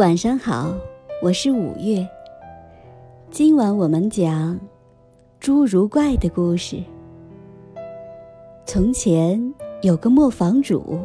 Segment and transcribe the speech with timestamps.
[0.00, 0.74] 晚上好，
[1.20, 2.08] 我是五月。
[3.30, 4.58] 今晚我们讲
[5.42, 6.82] 侏儒怪的故事。
[8.64, 9.52] 从前
[9.82, 11.00] 有个磨坊主，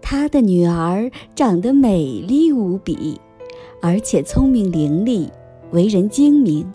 [0.00, 3.20] 他的女儿长得美丽无比，
[3.82, 5.28] 而且聪明伶俐，
[5.72, 6.72] 为人精明。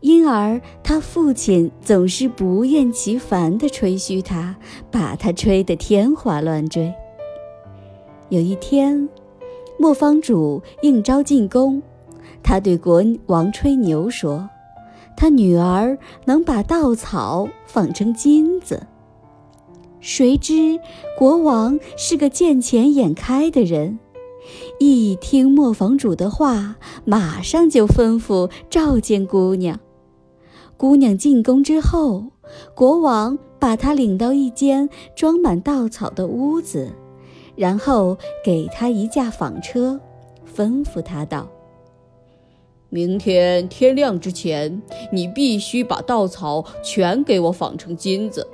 [0.00, 4.54] 因而他父亲总是不厌其烦地吹嘘她，
[4.92, 6.94] 把她吹得天花乱坠。
[8.28, 9.08] 有一天。
[9.78, 11.82] 磨坊主应召进宫，
[12.42, 14.48] 他对国王吹牛说
[15.16, 18.86] ：“他女儿能把稻草纺成金子。”
[20.00, 20.78] 谁知
[21.18, 23.98] 国王是个见钱眼开的人，
[24.78, 29.80] 一听磨坊主的话，马上就吩咐召见姑娘。
[30.76, 32.24] 姑娘进宫之后，
[32.74, 36.92] 国王把她领到一间装满稻草的屋子。
[37.56, 40.00] 然后给他一架纺车，
[40.56, 41.48] 吩咐他道
[42.90, 48.46] ：“明天天亮之前，你必须把稻草全给我纺成金子，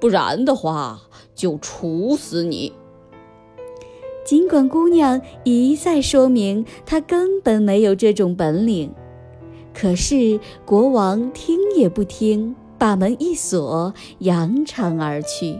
[0.00, 1.00] 不然的话
[1.34, 2.72] 就处死你。”
[4.24, 8.92] 尽管姑娘一再说明她根本没有这种本领，
[9.72, 15.58] 可是国王听也不听，把门一锁，扬长而去。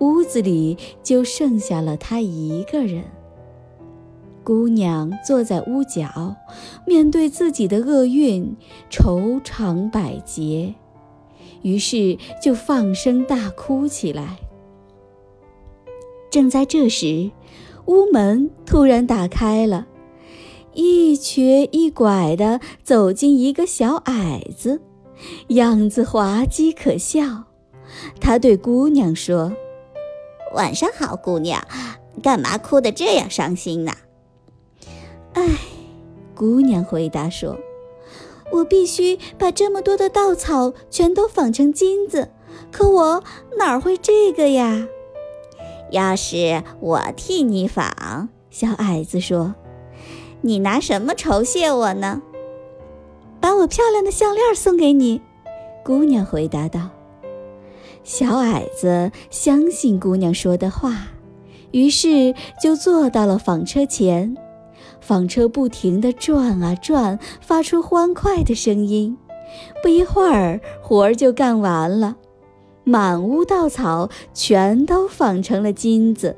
[0.00, 3.04] 屋子里就剩下了她一个人。
[4.44, 6.36] 姑娘坐在屋角，
[6.86, 8.56] 面对自己的厄运，
[8.88, 10.72] 愁肠百结，
[11.62, 14.38] 于是就放声大哭起来。
[16.30, 17.32] 正在这时，
[17.86, 19.88] 屋门突然打开了，
[20.74, 24.80] 一瘸一拐地走进一个小矮子，
[25.48, 27.42] 样子滑稽可笑。
[28.20, 29.52] 他对姑娘说。
[30.52, 31.62] 晚上好，姑娘，
[32.22, 33.92] 干嘛哭得这样伤心呢？
[35.34, 35.42] 唉，
[36.34, 37.58] 姑娘回答说
[38.52, 42.30] ：“我必须把这么多的稻草全都纺成金子，
[42.72, 43.22] 可我
[43.58, 44.88] 哪会这个呀？”
[45.92, 49.54] 要是我替你纺，小矮子说
[50.42, 52.22] ：“你拿什么酬谢我呢？”
[53.40, 55.20] 把我漂亮的项链送给你，
[55.84, 56.90] 姑娘回答道。
[58.06, 61.08] 小矮子相信姑娘说的话，
[61.72, 64.36] 于是就坐到了纺车前。
[65.00, 69.18] 纺车不停地转啊转，发出欢快的声音。
[69.82, 72.14] 不一会儿，活儿就干完了，
[72.84, 76.36] 满屋稻草全都纺成了金子。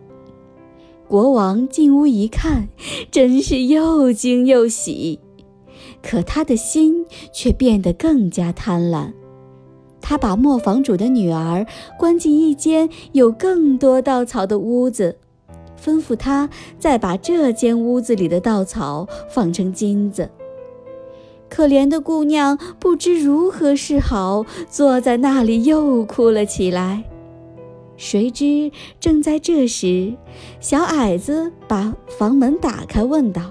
[1.06, 2.68] 国王进屋一看，
[3.10, 5.20] 真是又惊又喜，
[6.02, 9.12] 可他的心却变得更加贪婪。
[10.00, 11.66] 他把磨坊主的女儿
[11.98, 15.18] 关进一间有更多稻草的屋子，
[15.82, 16.48] 吩咐她
[16.78, 20.30] 再把这间屋子里的稻草纺成金子。
[21.50, 27.04] 可怜的姑娘不知如何是好，坐在那里又哭了起来。
[27.96, 28.70] 谁知
[29.00, 30.14] 正在这时，
[30.60, 33.42] 小矮子把房门打开，问道：“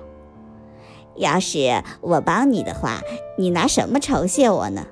[1.18, 3.02] 要是我帮你的话，
[3.38, 4.86] 你拿什么酬谢我呢？”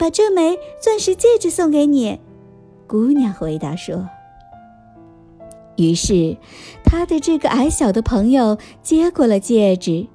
[0.00, 2.18] 把这枚钻石戒指送给你，
[2.86, 4.08] 姑娘回答说。
[5.76, 6.38] 于是，
[6.82, 10.06] 她的这个矮小的朋友接过了戒指，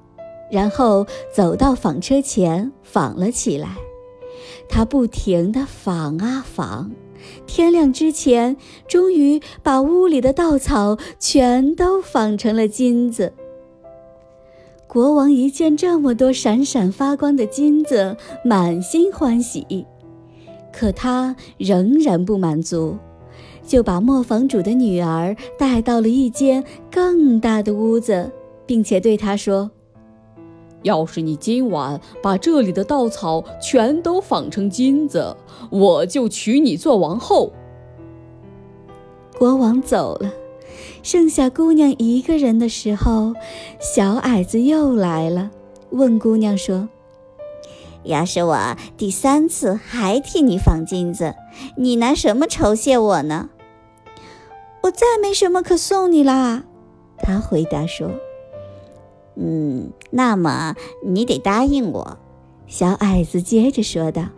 [0.50, 3.78] 然后走到纺车前纺了起来。
[4.68, 6.90] 他不停地纺啊纺，
[7.46, 8.58] 天亮之前，
[8.88, 13.34] 终于把屋里的稻草全都纺成了金子。
[14.96, 19.86] 国王一见这么多闪闪发光的金子，满心欢喜。
[20.72, 22.98] 可他仍然不满足，
[23.62, 28.32] 就把磨坊主的女儿带到了一间更大的屋子，
[28.66, 29.70] 并且对她说
[30.84, 35.36] ：“要是你今晚把这里的稻草全都纺成金子，
[35.72, 37.52] 我就娶你做王后。”
[39.38, 40.32] 国王走了。
[41.06, 43.36] 剩下姑娘一个人的时候，
[43.80, 45.52] 小矮子又来了，
[45.92, 46.90] 问姑娘说
[48.02, 51.36] ：“要是我第三次还替你纺金子，
[51.78, 53.52] 你拿什么酬谢我呢
[54.82, 56.64] ？”“我再没什么可送你啦。”
[57.22, 58.10] 他回答说。
[59.38, 60.76] “嗯，那么
[61.06, 62.18] 你得答应我。”
[62.66, 64.30] 小矮子接着说道，“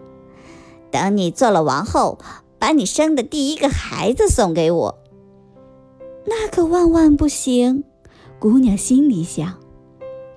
[0.92, 2.20] 等你做了王后，
[2.60, 5.00] 把你生的第一个孩子送给我。”
[6.30, 7.86] 那可万万不行，
[8.38, 9.56] 姑娘心里想。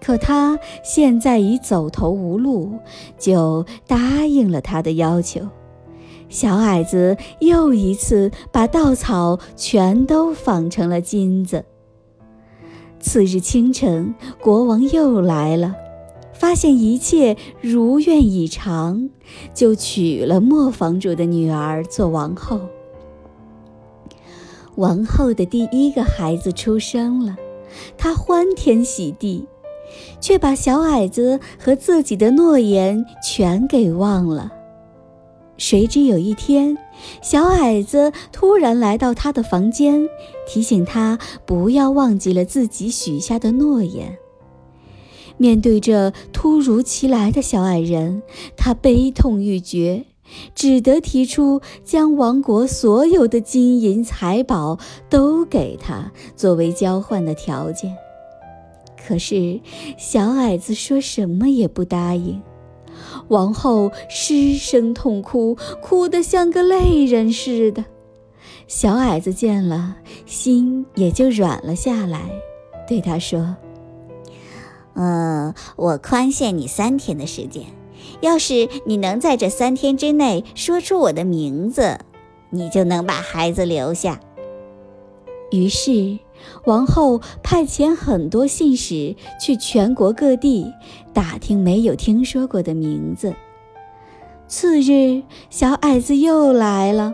[0.00, 2.78] 可她现在已走投无路，
[3.18, 5.40] 就答应了他的要求。
[6.28, 11.64] 小矮子又一次把稻草全都纺成了金子。
[13.00, 15.74] 次日清晨，国王又来了，
[16.32, 19.10] 发现一切如愿以偿，
[19.52, 22.60] 就娶了磨坊主的女儿做王后。
[24.76, 27.36] 王后的第一个孩子出生了，
[27.96, 29.46] 她欢天喜地，
[30.20, 34.52] 却把小矮子和自己的诺言全给忘了。
[35.56, 36.78] 谁知有一天，
[37.20, 40.08] 小矮子突然来到他的房间，
[40.48, 44.16] 提醒他不要忘记了自己许下的诺言。
[45.36, 48.22] 面对这突如其来的小矮人，
[48.56, 50.06] 他悲痛欲绝，
[50.54, 54.78] 只得提出将王国所有的金银财宝
[55.08, 57.94] 都给他作为交换的条件。
[59.06, 59.60] 可是，
[59.98, 62.40] 小矮子说什么也不答应。
[63.28, 67.84] 王后失声痛哭，哭得像个泪人似的。
[68.66, 69.96] 小矮子见了，
[70.26, 72.30] 心也就软了下来，
[72.86, 73.56] 对他说
[74.94, 77.64] ：“嗯，我宽限你三天的时间，
[78.20, 81.98] 要是你能在这三天之内说出我的名字，
[82.50, 84.20] 你就能把孩子留下。”
[85.52, 86.18] 于是。
[86.64, 90.72] 王后派遣很多信使去全国各地
[91.12, 93.34] 打听没有听说过的名字。
[94.48, 97.12] 次日，小矮子又来了，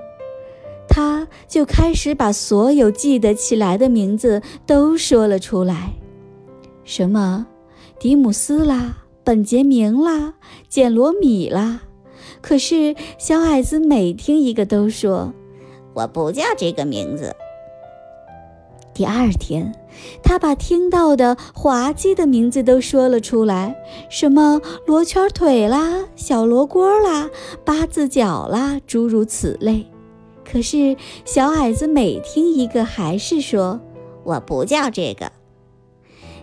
[0.89, 5.94] 他就开始把所有记得起来的名字都说了出来，
[6.85, 7.49] 什么
[7.99, 10.34] 迪姆斯啦、本杰明啦、
[10.69, 11.82] 简罗米啦。
[12.40, 15.34] 可是小矮子每听一个都说
[15.94, 17.34] ：“我不叫这个名字。”
[18.94, 19.75] 第二天，
[20.23, 23.76] 他把听到的滑稽的名字都说了出来，
[24.08, 27.29] 什么罗圈腿啦、小罗锅啦、
[27.64, 29.87] 八字脚啦，诸如此类。
[30.44, 33.81] 可是小矮子每听一个，还是说
[34.22, 35.32] ：“我不叫这个。”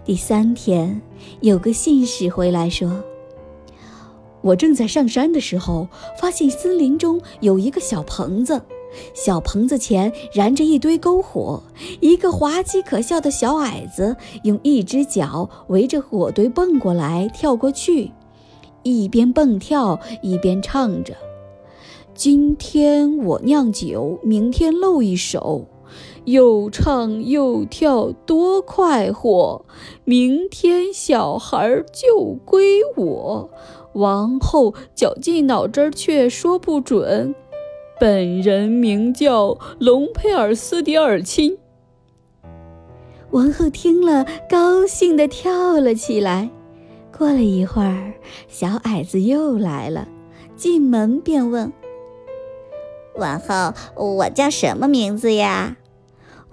[0.06, 1.02] 第三天，
[1.40, 3.02] 有个信使回来说
[4.44, 5.88] ：“我正在上山的时候，
[6.20, 8.62] 发现森林中有一个小棚子。”
[9.16, 11.64] 小棚子前燃着一堆篝火，
[12.02, 18.12] 一个滑稽可笑的小矮子用一只脚围着火堆蹦过来跳过去，
[18.84, 21.16] 一边蹦跳一边唱着
[22.14, 25.66] ：“今天我酿酒，明天露一手，
[26.26, 29.66] 又唱又跳多快活。
[30.04, 33.50] 明天小孩就归我，
[33.94, 37.36] 王后绞尽脑汁却说不准。”
[38.00, 41.58] 本人名叫隆佩尔斯迪尔钦。
[43.32, 46.50] 王后听了，高兴地跳了起来。
[47.16, 48.14] 过了一会儿，
[48.48, 50.08] 小矮子又来了，
[50.56, 51.72] 进门便问
[53.16, 55.78] ：“王后，我叫什么名字呀？”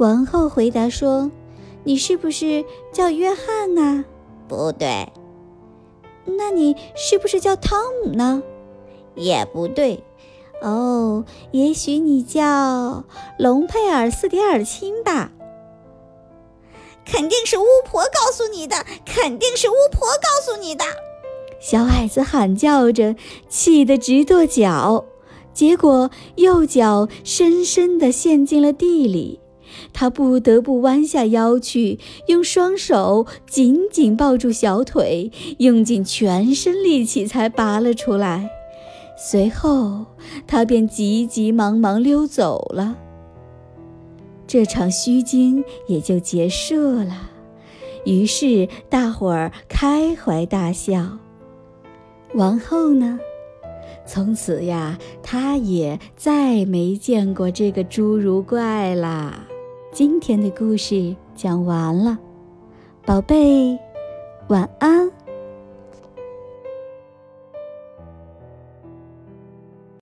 [0.01, 1.31] 王后回答说
[1.85, 4.03] ：“你是不是叫约翰呢
[4.49, 5.13] ？”“不对。
[6.25, 8.43] ”“那你是不是叫汤姆呢
[9.15, 10.03] ？”“也不对。”
[10.63, 13.05] 哦，也许你叫
[13.39, 15.33] 龙佩尔斯迪尔钦吧？
[17.05, 20.83] 肯定是巫婆告诉你的，肯定是巫婆告诉你的！
[21.61, 23.17] 小矮子喊叫着，
[23.51, 25.05] 气得直跺脚，
[25.53, 29.41] 结果右脚深深地陷进了地里，
[29.93, 38.51] 他不得不弯下腰去，用双手紧紧抱住小腿，用尽全身力气才拔了出来。
[39.17, 40.07] 随后，
[40.47, 42.97] 他便急急忙忙溜走了。
[44.47, 47.31] 这场虚惊也就结束了。
[48.05, 51.19] 于是大伙儿开怀大笑。
[52.35, 53.21] 王后呢？
[54.07, 59.47] 从此呀，她也再没见过这个侏儒怪啦。
[59.93, 62.17] 今天的故事讲完了，
[63.05, 63.77] 宝贝，
[64.47, 65.11] 晚安。